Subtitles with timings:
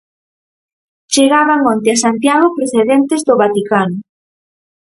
[1.13, 3.97] Chegaban onte a Santiago procedentes do Vaticano.